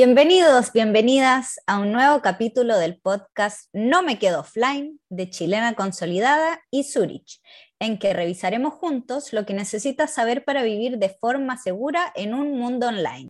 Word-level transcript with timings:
Bienvenidos, 0.00 0.72
bienvenidas 0.72 1.58
a 1.66 1.80
un 1.80 1.90
nuevo 1.90 2.22
capítulo 2.22 2.78
del 2.78 3.00
podcast 3.00 3.68
No 3.72 4.04
me 4.04 4.16
quedo 4.16 4.42
offline 4.42 5.00
de 5.08 5.28
Chilena 5.28 5.74
Consolidada 5.74 6.62
y 6.70 6.84
Zurich, 6.84 7.40
en 7.80 7.98
que 7.98 8.12
revisaremos 8.12 8.74
juntos 8.74 9.32
lo 9.32 9.44
que 9.44 9.54
necesitas 9.54 10.14
saber 10.14 10.44
para 10.44 10.62
vivir 10.62 10.98
de 10.98 11.08
forma 11.08 11.56
segura 11.56 12.12
en 12.14 12.32
un 12.32 12.56
mundo 12.56 12.86
online. 12.86 13.28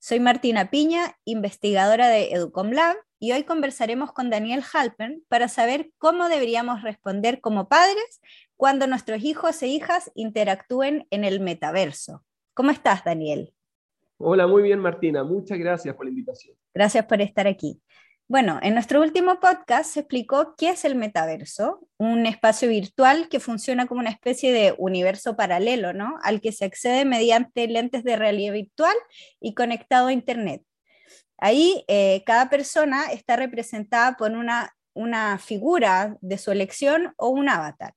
Soy 0.00 0.18
Martina 0.18 0.72
Piña, 0.72 1.16
investigadora 1.24 2.08
de 2.08 2.32
Educom 2.32 2.72
Lab, 2.72 2.96
y 3.20 3.30
hoy 3.30 3.44
conversaremos 3.44 4.10
con 4.10 4.28
Daniel 4.28 4.64
Halpern 4.72 5.22
para 5.28 5.46
saber 5.46 5.92
cómo 5.98 6.28
deberíamos 6.28 6.82
responder 6.82 7.40
como 7.40 7.68
padres 7.68 8.20
cuando 8.56 8.88
nuestros 8.88 9.22
hijos 9.22 9.62
e 9.62 9.68
hijas 9.68 10.10
interactúen 10.16 11.06
en 11.10 11.22
el 11.22 11.38
metaverso. 11.38 12.24
¿Cómo 12.54 12.72
estás, 12.72 13.04
Daniel? 13.04 13.54
Hola, 14.20 14.48
muy 14.48 14.64
bien 14.64 14.80
Martina, 14.80 15.22
muchas 15.22 15.58
gracias 15.58 15.94
por 15.94 16.04
la 16.04 16.10
invitación. 16.10 16.56
Gracias 16.74 17.06
por 17.06 17.20
estar 17.20 17.46
aquí. 17.46 17.80
Bueno, 18.26 18.58
en 18.62 18.74
nuestro 18.74 19.00
último 19.00 19.38
podcast 19.38 19.92
se 19.92 20.00
explicó 20.00 20.56
qué 20.58 20.70
es 20.70 20.84
el 20.84 20.96
metaverso, 20.96 21.86
un 21.98 22.26
espacio 22.26 22.68
virtual 22.68 23.28
que 23.28 23.38
funciona 23.38 23.86
como 23.86 24.00
una 24.00 24.10
especie 24.10 24.52
de 24.52 24.74
universo 24.76 25.36
paralelo, 25.36 25.92
¿no? 25.92 26.16
Al 26.24 26.40
que 26.40 26.50
se 26.50 26.64
accede 26.64 27.04
mediante 27.04 27.68
lentes 27.68 28.02
de 28.02 28.16
realidad 28.16 28.54
virtual 28.54 28.94
y 29.40 29.54
conectado 29.54 30.08
a 30.08 30.12
Internet. 30.12 30.62
Ahí 31.38 31.84
eh, 31.86 32.24
cada 32.26 32.50
persona 32.50 33.12
está 33.12 33.36
representada 33.36 34.16
por 34.16 34.32
una, 34.32 34.74
una 34.94 35.38
figura 35.38 36.18
de 36.20 36.38
su 36.38 36.50
elección 36.50 37.14
o 37.18 37.28
un 37.28 37.48
avatar. 37.48 37.94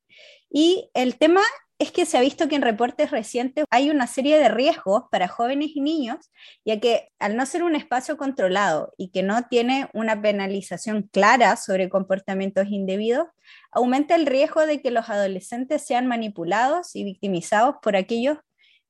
Y 0.52 0.92
el 0.94 1.18
tema 1.18 1.42
es 1.82 1.92
que 1.92 2.06
se 2.06 2.16
ha 2.16 2.22
visto 2.22 2.48
que 2.48 2.56
en 2.56 2.62
reportes 2.62 3.10
recientes 3.10 3.66
hay 3.72 3.90
una 3.90 4.06
serie 4.06 4.38
de 4.38 4.50
riesgos 4.50 5.06
para 5.10 5.28
jóvenes 5.28 5.72
y 5.74 5.82
niños, 5.82 6.30
ya 6.64 6.80
que 6.80 7.10
al 7.18 7.36
no 7.36 7.44
ser 7.48 7.64
un 7.64 7.76
espacio 7.76 8.18
controlado 8.18 8.94
y 8.98 9.10
que 9.10 9.24
no 9.24 9.48
tiene 9.50 9.90
una 9.94 10.22
penalización 10.22 11.10
clara 11.12 11.56
sobre 11.56 11.90
comportamientos 11.90 12.68
indebidos, 12.68 13.26
aumenta 13.72 14.14
el 14.14 14.28
riesgo 14.28 14.68
de 14.68 14.80
que 14.80 14.92
los 14.92 15.10
adolescentes 15.10 15.82
sean 15.82 16.06
manipulados 16.06 16.96
y 16.96 17.04
victimizados 17.04 17.78
por 17.82 17.96
aquellos 17.96 18.38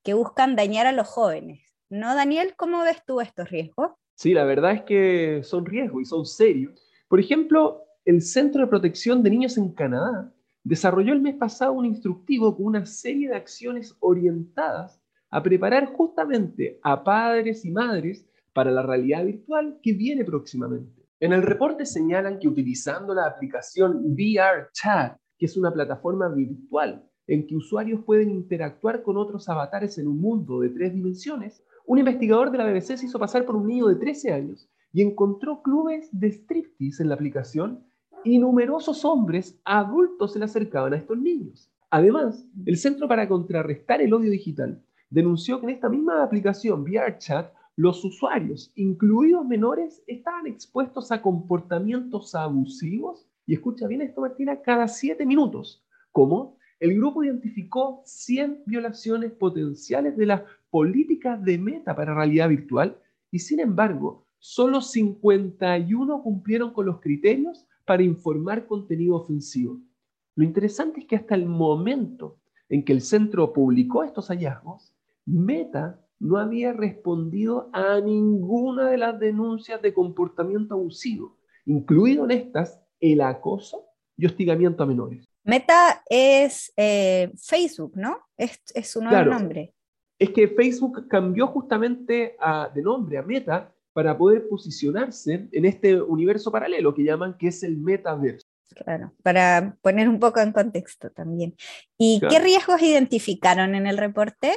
que 0.03 0.13
buscan 0.13 0.57
dañar 0.57 0.85
a 0.85 0.91
los 0.91 1.07
jóvenes. 1.07 1.61
¿No, 1.89 2.13
Daniel? 2.13 2.55
¿Cómo 2.57 2.83
ves 2.83 3.01
tú 3.07 3.21
estos 3.21 3.49
riesgos? 3.49 3.91
Sí, 4.15 4.33
la 4.33 4.43
verdad 4.43 4.73
es 4.73 4.81
que 4.81 5.41
son 5.43 5.65
riesgos 5.65 6.01
y 6.01 6.05
son 6.05 6.25
serios. 6.25 6.91
Por 7.07 7.21
ejemplo, 7.21 7.85
el 8.03 8.21
Centro 8.21 8.59
de 8.59 8.67
Protección 8.67 9.23
de 9.23 9.29
Niños 9.29 9.57
en 9.57 9.71
Canadá 9.71 10.29
desarrolló 10.63 11.13
el 11.13 11.21
mes 11.21 11.35
pasado 11.35 11.73
un 11.73 11.85
instructivo 11.85 12.55
con 12.55 12.67
una 12.67 12.85
serie 12.85 13.29
de 13.29 13.35
acciones 13.35 13.95
orientadas 13.99 15.01
a 15.29 15.41
preparar 15.41 15.85
justamente 15.93 16.79
a 16.83 17.03
padres 17.03 17.65
y 17.65 17.71
madres 17.71 18.27
para 18.53 18.71
la 18.71 18.83
realidad 18.83 19.25
virtual 19.25 19.79
que 19.81 19.93
viene 19.93 20.25
próximamente. 20.25 21.01
En 21.19 21.33
el 21.33 21.41
reporte 21.41 21.85
señalan 21.85 22.39
que 22.39 22.47
utilizando 22.47 23.13
la 23.13 23.27
aplicación 23.27 24.03
VR 24.13 24.69
Chat, 24.73 25.17
que 25.37 25.45
es 25.45 25.55
una 25.55 25.71
plataforma 25.71 26.27
virtual 26.29 27.07
en 27.27 27.47
que 27.47 27.55
usuarios 27.55 28.03
pueden 28.03 28.29
interactuar 28.29 29.03
con 29.03 29.17
otros 29.17 29.47
avatares 29.47 29.97
en 29.97 30.07
un 30.07 30.19
mundo 30.19 30.59
de 30.59 30.69
tres 30.69 30.93
dimensiones, 30.93 31.63
un 31.85 31.99
investigador 31.99 32.51
de 32.51 32.57
la 32.57 32.65
BBC 32.65 32.97
se 32.97 33.05
hizo 33.05 33.19
pasar 33.19 33.45
por 33.45 33.55
un 33.55 33.67
niño 33.67 33.87
de 33.87 33.95
13 33.95 34.33
años 34.33 34.69
y 34.93 35.01
encontró 35.01 35.61
clubes 35.61 36.09
de 36.11 36.27
striptease 36.31 37.01
en 37.01 37.09
la 37.09 37.15
aplicación 37.15 37.85
y 38.23 38.37
numerosos 38.37 39.03
hombres 39.05 39.59
adultos 39.65 40.33
se 40.33 40.39
le 40.39 40.45
acercaban 40.45 40.93
a 40.93 40.97
estos 40.97 41.17
niños. 41.17 41.71
Además, 41.89 42.45
el 42.65 42.77
Centro 42.77 43.07
para 43.07 43.27
Contrarrestar 43.27 44.01
el 44.01 44.13
Odio 44.13 44.31
Digital 44.31 44.81
denunció 45.09 45.59
que 45.59 45.65
en 45.67 45.73
esta 45.73 45.89
misma 45.89 46.23
aplicación 46.23 46.83
VRChat 46.83 47.51
los 47.75 48.03
usuarios, 48.05 48.71
incluidos 48.75 49.45
menores, 49.45 50.03
estaban 50.07 50.47
expuestos 50.47 51.11
a 51.11 51.21
comportamientos 51.21 52.35
abusivos, 52.35 53.27
y 53.45 53.53
escucha 53.53 53.87
bien 53.87 54.01
esto 54.01 54.21
Martina, 54.21 54.61
cada 54.61 54.87
siete 54.87 55.25
minutos. 55.25 55.83
¿Cómo? 56.11 56.57
El 56.79 56.95
grupo 56.95 57.23
identificó 57.23 58.01
100 58.05 58.63
violaciones 58.65 59.31
potenciales 59.31 60.17
de 60.17 60.25
las 60.25 60.41
políticas 60.69 61.43
de 61.43 61.57
meta 61.57 61.95
para 61.95 62.13
realidad 62.13 62.49
virtual 62.49 62.97
y 63.29 63.39
sin 63.39 63.59
embargo, 63.59 64.25
solo 64.39 64.81
51 64.81 66.23
cumplieron 66.23 66.73
con 66.73 66.85
los 66.85 66.99
criterios 66.99 67.67
para 67.91 68.03
informar 68.03 68.67
contenido 68.67 69.17
ofensivo. 69.17 69.77
Lo 70.37 70.45
interesante 70.45 71.01
es 71.01 71.05
que 71.05 71.17
hasta 71.17 71.35
el 71.35 71.45
momento 71.45 72.39
en 72.69 72.85
que 72.85 72.93
el 72.93 73.01
centro 73.01 73.51
publicó 73.51 74.05
estos 74.05 74.29
hallazgos, 74.29 74.95
Meta 75.25 75.99
no 76.17 76.37
había 76.37 76.71
respondido 76.71 77.69
a 77.73 77.99
ninguna 77.99 78.89
de 78.89 78.97
las 78.97 79.19
denuncias 79.19 79.81
de 79.81 79.93
comportamiento 79.93 80.75
abusivo, 80.75 81.37
incluido 81.65 82.23
en 82.23 82.31
estas 82.31 82.81
el 83.01 83.19
acoso 83.19 83.83
y 84.15 84.25
hostigamiento 84.25 84.83
a 84.83 84.85
menores. 84.85 85.27
Meta 85.43 86.01
es 86.09 86.71
eh, 86.77 87.29
Facebook, 87.35 87.97
¿no? 87.97 88.19
Es, 88.37 88.61
su 88.85 89.01
nuevo 89.01 89.31
nombre. 89.31 89.73
Es 90.17 90.29
que 90.29 90.47
Facebook 90.47 91.09
cambió 91.09 91.45
justamente 91.47 92.37
de 92.73 92.81
nombre 92.81 93.17
a 93.17 93.21
Meta 93.21 93.75
para 93.93 94.17
poder 94.17 94.47
posicionarse 94.47 95.49
en 95.51 95.65
este 95.65 96.01
universo 96.01 96.51
paralelo 96.51 96.93
que 96.93 97.03
llaman 97.03 97.37
que 97.37 97.47
es 97.47 97.63
el 97.63 97.77
metaverso. 97.77 98.47
Claro, 98.73 99.11
para 99.21 99.77
poner 99.81 100.07
un 100.07 100.19
poco 100.19 100.39
en 100.39 100.53
contexto 100.53 101.09
también. 101.09 101.55
¿Y 101.97 102.21
qué 102.29 102.39
riesgos 102.39 102.81
identificaron 102.81 103.75
en 103.75 103.85
el 103.85 103.97
reporte? 103.97 104.53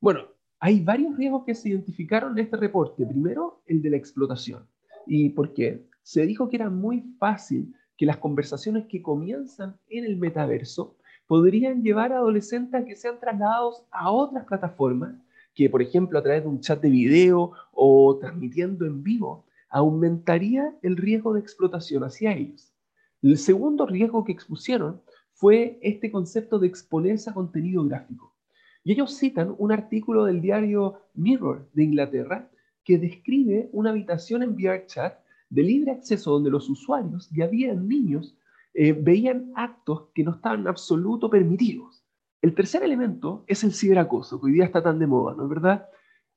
Bueno, 0.00 0.26
hay 0.58 0.80
varios 0.80 1.16
riesgos 1.16 1.44
que 1.44 1.54
se 1.54 1.68
identificaron 1.68 2.36
en 2.38 2.44
este 2.44 2.56
reporte. 2.56 3.06
Primero, 3.06 3.62
el 3.66 3.80
de 3.82 3.90
la 3.90 3.96
explotación. 3.96 4.66
¿Y 5.06 5.30
por 5.30 5.54
qué? 5.54 5.86
Se 6.02 6.26
dijo 6.26 6.48
que 6.48 6.56
era 6.56 6.70
muy 6.70 7.04
fácil 7.18 7.72
que 7.96 8.06
las 8.06 8.16
conversaciones 8.16 8.86
que 8.86 9.00
comienzan 9.00 9.76
en 9.88 10.04
el 10.04 10.16
metaverso 10.16 10.96
podrían 11.26 11.82
llevar 11.82 12.12
a 12.12 12.16
adolescentes 12.16 12.80
a 12.80 12.84
que 12.84 12.96
sean 12.96 13.20
trasladados 13.20 13.84
a 13.90 14.10
otras 14.10 14.44
plataformas 14.44 15.14
que, 15.54 15.68
por 15.68 15.82
ejemplo, 15.82 16.18
a 16.18 16.22
través 16.22 16.42
de 16.42 16.48
un 16.48 16.60
chat 16.60 16.80
de 16.80 16.90
video 16.90 17.52
o 17.72 18.18
transmitiendo 18.18 18.86
en 18.86 19.02
vivo, 19.02 19.46
aumentaría 19.68 20.76
el 20.82 20.96
riesgo 20.96 21.34
de 21.34 21.40
explotación 21.40 22.04
hacia 22.04 22.34
ellos. 22.34 22.72
El 23.22 23.38
segundo 23.38 23.86
riesgo 23.86 24.24
que 24.24 24.32
expusieron 24.32 25.00
fue 25.32 25.78
este 25.82 26.10
concepto 26.10 26.58
de 26.58 26.66
exponerse 26.66 27.30
a 27.30 27.34
contenido 27.34 27.84
gráfico. 27.84 28.34
Y 28.84 28.92
ellos 28.92 29.16
citan 29.16 29.54
un 29.58 29.72
artículo 29.72 30.24
del 30.24 30.40
diario 30.40 31.00
Mirror 31.14 31.68
de 31.72 31.84
Inglaterra 31.84 32.50
que 32.84 32.98
describe 32.98 33.68
una 33.72 33.90
habitación 33.90 34.42
en 34.42 34.54
VRChat 34.54 35.18
de 35.50 35.62
libre 35.62 35.92
acceso 35.92 36.32
donde 36.32 36.50
los 36.50 36.68
usuarios 36.68 37.28
y 37.30 37.42
había 37.42 37.74
niños 37.74 38.36
eh, 38.74 38.92
veían 38.92 39.52
actos 39.54 40.08
que 40.14 40.24
no 40.24 40.32
estaban 40.32 40.60
en 40.60 40.68
absoluto 40.68 41.30
permitidos. 41.30 42.01
El 42.42 42.56
tercer 42.56 42.82
elemento 42.82 43.44
es 43.46 43.62
el 43.62 43.72
ciberacoso, 43.72 44.40
que 44.40 44.46
hoy 44.46 44.52
día 44.54 44.64
está 44.64 44.82
tan 44.82 44.98
de 44.98 45.06
moda, 45.06 45.36
¿no 45.36 45.44
es 45.44 45.48
verdad? 45.48 45.88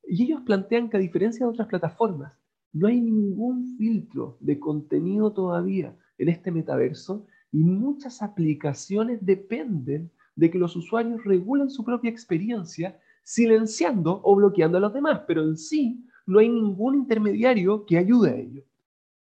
Y 0.06 0.22
ellos 0.22 0.42
plantean 0.42 0.88
que 0.88 0.96
a 0.96 1.00
diferencia 1.00 1.44
de 1.44 1.50
otras 1.50 1.66
plataformas, 1.66 2.32
no 2.72 2.86
hay 2.86 3.00
ningún 3.00 3.76
filtro 3.76 4.36
de 4.38 4.60
contenido 4.60 5.32
todavía 5.32 5.96
en 6.16 6.28
este 6.28 6.52
metaverso 6.52 7.26
y 7.50 7.64
muchas 7.64 8.22
aplicaciones 8.22 9.18
dependen 9.26 10.12
de 10.36 10.48
que 10.48 10.58
los 10.58 10.76
usuarios 10.76 11.24
regulen 11.24 11.70
su 11.70 11.82
propia 11.82 12.10
experiencia 12.10 13.00
silenciando 13.24 14.20
o 14.22 14.36
bloqueando 14.36 14.78
a 14.78 14.82
los 14.82 14.94
demás, 14.94 15.22
pero 15.26 15.42
en 15.42 15.56
sí 15.56 16.06
no 16.24 16.38
hay 16.38 16.48
ningún 16.48 16.94
intermediario 16.94 17.84
que 17.84 17.98
ayude 17.98 18.30
a 18.30 18.36
ello. 18.36 18.62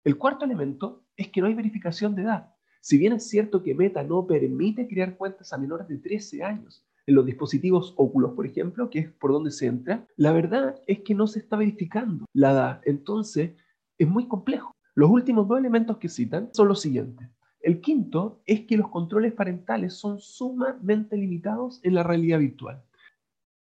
El 0.04 0.18
cuarto 0.18 0.44
elemento 0.44 1.04
es 1.16 1.30
que 1.30 1.40
no 1.40 1.48
hay 1.48 1.54
verificación 1.54 2.16
de 2.16 2.24
edad. 2.24 2.55
Si 2.86 3.00
bien 3.00 3.14
es 3.14 3.28
cierto 3.28 3.64
que 3.64 3.74
Meta 3.74 4.04
no 4.04 4.28
permite 4.28 4.88
crear 4.88 5.18
cuentas 5.18 5.52
a 5.52 5.58
menores 5.58 5.88
de 5.88 5.98
13 5.98 6.44
años 6.44 6.86
en 7.08 7.16
los 7.16 7.26
dispositivos 7.26 7.96
Oculus, 7.98 8.34
por 8.34 8.46
ejemplo, 8.46 8.92
que 8.92 9.00
es 9.00 9.12
por 9.12 9.32
donde 9.32 9.50
se 9.50 9.66
entra, 9.66 10.06
la 10.18 10.32
verdad 10.32 10.80
es 10.86 11.00
que 11.00 11.16
no 11.16 11.26
se 11.26 11.40
está 11.40 11.58
verificando 11.58 12.26
la 12.32 12.52
edad. 12.52 12.82
Entonces, 12.86 13.54
es 13.98 14.08
muy 14.08 14.28
complejo. 14.28 14.76
Los 14.94 15.10
últimos 15.10 15.48
dos 15.48 15.58
elementos 15.58 15.98
que 15.98 16.10
citan 16.10 16.52
son 16.54 16.68
los 16.68 16.80
siguientes. 16.80 17.28
El 17.60 17.82
quinto 17.82 18.44
es 18.46 18.68
que 18.68 18.78
los 18.78 18.90
controles 18.90 19.34
parentales 19.34 19.96
son 19.96 20.20
sumamente 20.20 21.18
limitados 21.18 21.80
en 21.82 21.96
la 21.96 22.04
realidad 22.04 22.38
virtual. 22.38 22.84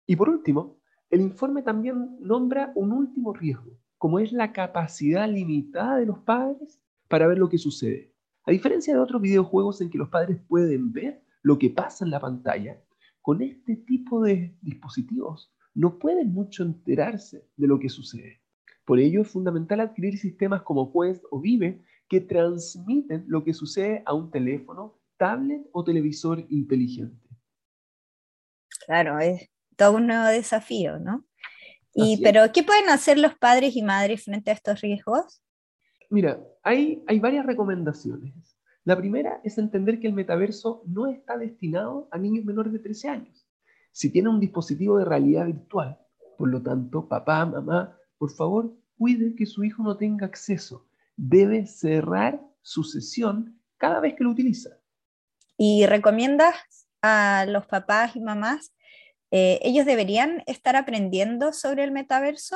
Y 0.05 0.17
por 0.17 0.27
último, 0.27 0.81
el 1.09 1.21
informe 1.21 1.61
también 1.61 2.17
nombra 2.19 2.73
un 2.75 2.91
último 2.91 3.31
riesgo, 3.31 3.71
como 3.97 4.19
es 4.19 4.33
la 4.33 4.51
capacidad 4.51 5.29
limitada 5.29 5.95
de 5.95 6.07
los 6.07 6.19
padres 6.19 6.81
para 7.07 7.25
ver 7.25 7.37
lo 7.37 7.47
que 7.47 7.57
sucede. 7.57 8.12
A 8.45 8.51
diferencia 8.51 8.93
de 8.93 8.99
otros 8.99 9.21
videojuegos 9.21 9.81
en 9.81 9.89
que 9.89 9.97
los 9.97 10.09
padres 10.09 10.39
pueden 10.47 10.91
ver 10.91 11.23
lo 11.41 11.57
que 11.57 11.69
pasa 11.69 12.03
en 12.03 12.11
la 12.11 12.19
pantalla, 12.19 12.81
con 13.21 13.41
este 13.41 13.77
tipo 13.77 14.21
de 14.21 14.57
dispositivos 14.61 15.53
no 15.73 15.97
pueden 15.97 16.33
mucho 16.33 16.63
enterarse 16.63 17.47
de 17.55 17.67
lo 17.67 17.79
que 17.79 17.89
sucede. 17.89 18.41
Por 18.85 18.99
ello 18.99 19.21
es 19.21 19.29
fundamental 19.29 19.79
adquirir 19.79 20.17
sistemas 20.17 20.61
como 20.63 20.91
Quest 20.91 21.23
o 21.31 21.39
Vive 21.39 21.81
que 22.09 22.21
transmiten 22.21 23.23
lo 23.27 23.43
que 23.43 23.53
sucede 23.53 24.03
a 24.05 24.13
un 24.13 24.29
teléfono, 24.29 24.99
tablet 25.17 25.65
o 25.71 25.83
televisor 25.83 26.45
inteligente. 26.49 27.29
Claro, 28.85 29.19
es 29.19 29.49
todo 29.77 29.93
un 29.93 30.07
nuevo 30.07 30.25
desafío, 30.25 30.99
¿no? 30.99 31.25
Y, 31.95 32.21
pero, 32.23 32.51
¿qué 32.51 32.63
pueden 32.63 32.89
hacer 32.89 33.19
los 33.19 33.35
padres 33.35 33.75
y 33.75 33.83
madres 33.83 34.23
frente 34.23 34.51
a 34.51 34.55
estos 34.55 34.81
riesgos? 34.81 35.41
Mira, 36.13 36.47
hay, 36.61 37.03
varias 37.19 37.43
recomendaciones. 37.43 38.55
La 38.83 38.95
primera 38.95 39.41
es 39.43 39.57
entender 39.57 39.99
que 39.99 40.05
el 40.05 40.13
metaverso 40.13 40.83
no 40.85 41.07
está 41.07 41.39
destinado 41.39 42.07
a 42.11 42.19
niños 42.19 42.45
menores 42.45 42.71
de 42.71 42.77
13 42.77 43.09
años. 43.09 43.47
Si 43.91 44.11
tienen 44.11 44.33
un 44.33 44.39
dispositivo 44.39 44.99
de 44.99 45.05
realidad 45.05 45.47
virtual, 45.47 45.97
por 46.37 46.49
lo 46.49 46.61
tanto, 46.61 47.07
papá, 47.07 47.43
mamá, 47.47 47.97
por 48.19 48.29
favor, 48.29 48.71
cuide 48.95 49.33
que 49.33 49.47
su 49.47 49.63
hijo 49.63 49.81
no 49.81 49.97
tenga 49.97 50.27
acceso. 50.27 50.85
Debe 51.17 51.65
cerrar 51.65 52.39
su 52.61 52.83
sesión 52.83 53.59
cada 53.77 53.99
vez 53.99 54.13
que 54.13 54.23
lo 54.23 54.29
utiliza. 54.29 54.69
¿Y 55.57 55.87
recomiendas 55.87 56.53
a 57.01 57.47
los 57.47 57.65
papás 57.65 58.15
y 58.15 58.21
mamás, 58.21 58.75
eh, 59.31 59.57
ellos 59.63 59.87
deberían 59.87 60.43
estar 60.45 60.75
aprendiendo 60.75 61.53
sobre 61.53 61.83
el 61.83 61.91
metaverso? 61.91 62.55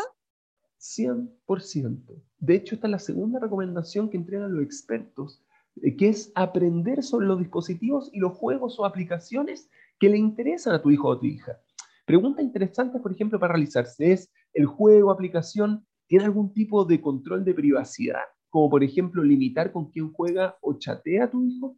100%. 0.79 2.21
De 2.39 2.55
hecho, 2.55 2.75
esta 2.75 2.87
es 2.87 2.91
la 2.91 2.99
segunda 2.99 3.39
recomendación 3.39 4.09
que 4.09 4.17
entregan 4.17 4.53
los 4.53 4.63
expertos, 4.63 5.43
eh, 5.81 5.95
que 5.95 6.09
es 6.09 6.31
aprender 6.35 7.03
sobre 7.03 7.27
los 7.27 7.39
dispositivos 7.39 8.09
y 8.13 8.19
los 8.19 8.33
juegos 8.33 8.79
o 8.79 8.85
aplicaciones 8.85 9.69
que 9.99 10.09
le 10.09 10.17
interesan 10.17 10.73
a 10.73 10.81
tu 10.81 10.91
hijo 10.91 11.09
o 11.09 11.13
a 11.13 11.19
tu 11.19 11.25
hija. 11.25 11.59
Pregunta 12.05 12.41
interesante, 12.41 12.99
por 12.99 13.11
ejemplo, 13.11 13.39
para 13.39 13.53
realizarse 13.53 14.11
es, 14.11 14.31
¿el 14.53 14.65
juego 14.65 15.09
o 15.09 15.11
aplicación 15.11 15.85
tiene 16.07 16.25
algún 16.25 16.53
tipo 16.53 16.85
de 16.85 17.01
control 17.01 17.43
de 17.43 17.53
privacidad? 17.53 18.21
Como 18.49 18.69
por 18.69 18.83
ejemplo 18.83 19.23
limitar 19.23 19.71
con 19.71 19.89
quién 19.91 20.13
juega 20.13 20.57
o 20.61 20.77
chatea 20.77 21.25
a 21.25 21.29
tu 21.29 21.43
hijo. 21.43 21.77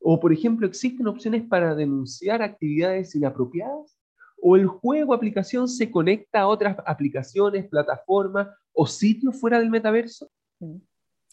O 0.00 0.20
por 0.20 0.32
ejemplo, 0.32 0.66
¿existen 0.66 1.08
opciones 1.08 1.42
para 1.44 1.74
denunciar 1.74 2.42
actividades 2.42 3.14
inapropiadas? 3.14 3.98
¿O 4.46 4.56
el 4.56 4.66
juego 4.66 5.12
o 5.12 5.14
aplicación 5.14 5.66
se 5.68 5.90
conecta 5.90 6.40
a 6.40 6.48
otras 6.48 6.76
aplicaciones, 6.84 7.66
plataformas 7.66 8.48
o 8.74 8.86
sitios 8.86 9.40
fuera 9.40 9.58
del 9.58 9.70
metaverso? 9.70 10.30
Mm. 10.60 10.76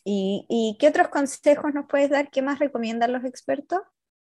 ¿Y, 0.06 0.46
¿Y, 0.48 0.78
qué 0.80 0.88
otros 0.88 1.10
consejos 1.10 1.74
nos 1.74 1.88
puedes 1.88 2.10
dar? 2.10 2.32
¿Qué 2.32 2.42
más 2.42 2.60
recomiendan 2.60 3.12
los 3.12 3.26
expertos? 3.26 3.82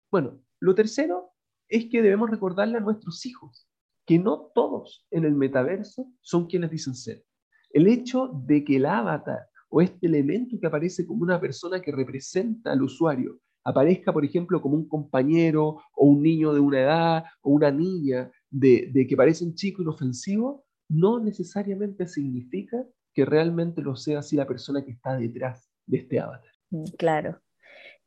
Bueno, 0.10 0.40
lo 0.60 0.74
tercero 0.74 1.34
es 1.68 1.86
que 1.86 2.02
debemos 2.02 2.32
recordarle 2.32 2.78
a 2.78 2.82
nuestros 2.82 3.24
hijos 3.28 3.70
que 4.08 4.18
no 4.18 4.50
todos 4.56 5.06
en 5.12 5.24
el 5.24 5.36
metaverso 5.36 6.12
son 6.22 6.48
quienes 6.48 6.72
dicen 6.72 6.96
ser. 6.96 7.24
El 7.70 7.88
hecho 7.88 8.32
de 8.48 8.64
que 8.64 8.78
el 8.78 8.88
avatar 8.88 9.48
o 9.70 9.82
este 9.82 10.08
elemento 10.08 10.58
que 10.60 10.66
aparece 10.66 11.06
como 11.06 11.22
una 11.22 11.40
persona 11.40 11.80
que 11.80 11.92
representa 11.92 12.72
al 12.72 12.82
usuario 12.82 13.40
aparezca, 13.64 14.12
por 14.12 14.26
ejemplo, 14.26 14.60
como 14.64 14.76
un 14.78 14.88
compañero 14.88 15.80
o 15.94 16.08
un 16.08 16.24
niño 16.24 16.56
de 16.56 16.60
una 16.60 16.82
edad 16.82 17.24
o 17.42 17.52
una 17.52 17.70
niña 17.70 18.32
de, 18.50 18.90
de 18.92 19.08
que 19.08 19.16
parece 19.16 19.44
un 19.44 19.56
chico 19.56 19.82
inofensivo, 19.82 20.66
no 20.88 21.20
necesariamente 21.20 22.08
significa 22.08 22.84
que 23.14 23.26
realmente 23.26 23.82
lo 23.82 23.96
sea 23.96 24.20
así 24.20 24.36
la 24.36 24.48
persona 24.48 24.84
que 24.84 24.92
está 24.92 25.18
detrás 25.18 25.70
de 25.86 25.98
este 25.98 26.20
avatar. 26.20 26.52
Mm, 26.72 26.84
claro. 26.98 27.42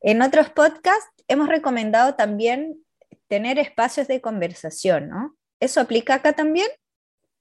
En 0.01 0.23
otros 0.23 0.51
podcasts 0.51 1.25
hemos 1.29 1.49
recomendado 1.49 2.15
también 2.15 2.83
tener 3.29 3.59
espacios 3.59 4.09
de 4.09 4.21
conversación, 4.21 5.09
¿no? 5.09 5.37
¿Eso 5.61 5.81
aplica 5.81 6.15
acá 6.15 6.33
también? 6.33 6.67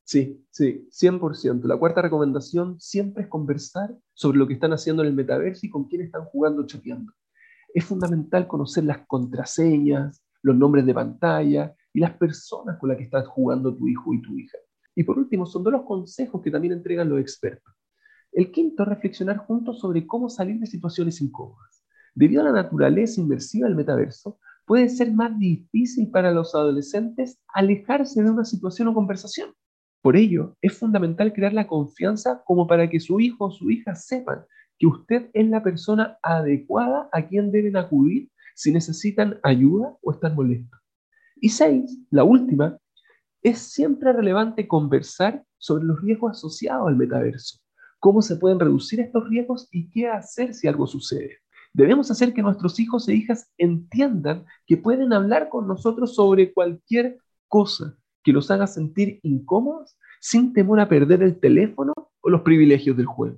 Sí, 0.04 0.46
sí, 0.52 0.88
100%. 0.92 1.64
La 1.64 1.78
cuarta 1.78 2.02
recomendación 2.02 2.80
siempre 2.80 3.24
es 3.24 3.30
conversar 3.30 3.96
sobre 4.14 4.38
lo 4.38 4.48
que 4.48 4.54
están 4.54 4.74
haciendo 4.74 5.02
en 5.04 5.10
el 5.10 5.16
metaverso 5.16 5.66
y 5.66 5.70
con 5.70 5.86
quién 5.86 6.02
están 6.02 6.26
jugando 6.26 6.62
o 6.62 6.68
chateando. 6.68 7.14
Es 7.74 7.86
fundamental 7.86 8.48
conocer 8.48 8.84
las 8.84 9.06
contraseñas, 9.08 10.22
los 10.42 10.56
nombres 10.56 10.86
de 10.86 10.94
pantalla 10.94 11.76
y 11.94 12.00
las 12.00 12.18
personas 12.18 12.78
con 12.80 12.90
las 12.90 12.98
que 12.98 13.06
estás 13.06 13.28
jugando 13.28 13.76
tu 13.76 13.88
hijo 13.88 14.14
y 14.14 14.22
tu 14.22 14.38
hija. 14.38 14.58
Y 14.96 15.04
por 15.04 15.18
último, 15.18 15.46
son 15.46 15.64
dos 15.64 15.74
los 15.74 15.84
consejos 15.84 16.42
que 16.42 16.52
también 16.52 16.74
entregan 16.74 17.10
los 17.10 17.20
expertos. 17.20 17.74
El 18.32 18.52
quinto 18.52 18.84
es 18.84 18.90
reflexionar 18.90 19.38
juntos 19.38 19.80
sobre 19.80 20.06
cómo 20.08 20.30
salir 20.30 20.60
de 20.60 20.66
situaciones 20.66 21.22
incómodas. 21.22 21.84
Debido 22.14 22.42
a 22.42 22.46
la 22.46 22.52
naturaleza 22.52 23.22
inmersiva 23.22 23.68
del 23.68 23.76
metaverso, 23.76 24.40
puede 24.66 24.90
ser 24.90 25.12
más 25.14 25.38
difícil 25.38 26.10
para 26.12 26.32
los 26.32 26.56
adolescentes 26.56 27.40
alejarse 27.54 28.24
de 28.24 28.30
una 28.30 28.46
situación 28.46 28.88
o 28.88 28.94
conversación. 28.94 29.54
Por 30.02 30.16
ello, 30.16 30.56
es 30.62 30.78
fundamental 30.78 31.32
crear 31.34 31.54
la 31.54 31.68
confianza 31.68 32.42
como 32.46 32.68
para 32.68 32.90
que 32.90 33.00
su 33.00 33.20
hijo 33.20 33.46
o 33.46 33.52
su 33.52 33.70
hija 33.70 33.96
sepan 33.96 34.46
que 34.80 34.88
usted 34.88 35.30
es 35.34 35.48
la 35.48 35.62
persona 35.62 36.18
adecuada 36.24 37.08
a 37.12 37.28
quien 37.28 37.52
deben 37.52 37.78
acudir 37.78 38.32
si 38.56 38.72
necesitan 38.72 39.40
ayuda 39.44 39.96
o 40.02 40.12
están 40.12 40.36
molestos. 40.36 40.81
Y 41.42 41.50
seis, 41.50 42.00
la 42.12 42.24
última, 42.24 42.78
es 43.42 43.58
siempre 43.58 44.14
relevante 44.14 44.68
conversar 44.68 45.44
sobre 45.58 45.86
los 45.86 46.00
riesgos 46.00 46.38
asociados 46.38 46.88
al 46.88 46.96
metaverso, 46.96 47.58
cómo 48.00 48.22
se 48.22 48.36
pueden 48.36 48.60
reducir 48.60 49.00
estos 49.00 49.28
riesgos 49.28 49.68
y 49.72 49.90
qué 49.90 50.08
hacer 50.08 50.54
si 50.54 50.68
algo 50.68 50.86
sucede. 50.86 51.40
Debemos 51.74 52.12
hacer 52.12 52.34
que 52.34 52.44
nuestros 52.44 52.80
hijos 52.80 53.10
e 53.10 53.16
hijas 53.16 53.50
entiendan 53.58 54.46
que 54.68 54.78
pueden 54.78 55.14
hablar 55.14 55.50
con 55.50 55.68
nosotros 55.68 56.14
sobre 56.14 56.54
cualquier 56.54 57.18
cosa 57.48 57.98
que 58.24 58.34
los 58.34 58.52
haga 58.52 58.68
sentir 58.68 59.20
incómodos 59.24 59.98
sin 60.20 60.54
temor 60.54 60.80
a 60.80 60.88
perder 60.88 61.24
el 61.24 61.40
teléfono 61.40 61.94
o 62.22 62.30
los 62.30 62.42
privilegios 62.42 62.96
del 62.96 63.08
juego. 63.08 63.38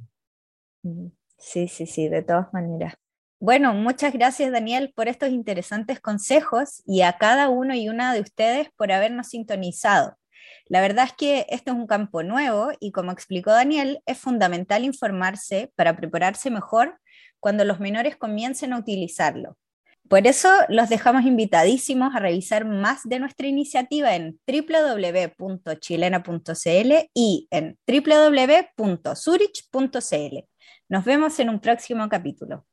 Mm, 0.82 1.08
sí, 1.38 1.70
sí, 1.70 1.86
sí, 1.86 2.10
de 2.10 2.22
todas 2.22 2.54
maneras. 2.54 2.96
Bueno, 3.44 3.74
muchas 3.74 4.14
gracias 4.14 4.52
Daniel 4.54 4.94
por 4.96 5.10
estos 5.10 5.32
interesantes 5.32 6.00
consejos 6.00 6.82
y 6.86 7.02
a 7.02 7.18
cada 7.18 7.50
uno 7.50 7.76
y 7.76 7.90
una 7.90 8.14
de 8.14 8.22
ustedes 8.22 8.70
por 8.78 8.94
habernos 8.94 9.28
sintonizado. 9.28 10.16
La 10.68 10.80
verdad 10.80 11.08
es 11.08 11.12
que 11.12 11.46
esto 11.50 11.74
es 11.74 11.78
un 11.78 11.86
campo 11.86 12.24
nuevo 12.24 12.72
y 12.80 12.94
como 12.94 13.12
explicó 13.12 13.52
Daniel, 13.52 14.00
es 14.06 14.18
fundamental 14.18 14.86
informarse 14.86 15.74
para 15.76 15.98
prepararse 15.98 16.50
mejor 16.52 16.98
cuando 17.42 17.66
los 17.66 17.82
menores 17.82 18.16
comiencen 18.16 18.72
a 18.72 18.80
utilizarlo. 18.80 19.58
Por 20.08 20.26
eso 20.26 20.50
los 20.70 20.88
dejamos 20.88 21.26
invitadísimos 21.26 22.16
a 22.16 22.20
revisar 22.20 22.64
más 22.64 23.02
de 23.04 23.20
nuestra 23.20 23.48
iniciativa 23.48 24.16
en 24.16 24.40
www.chilena.cl 24.48 27.10
y 27.14 27.50
en 27.52 27.78
www.zurich.cl. 27.86 30.38
Nos 30.88 31.04
vemos 31.04 31.40
en 31.42 31.50
un 31.50 31.60
próximo 31.60 32.08
capítulo. 32.08 32.66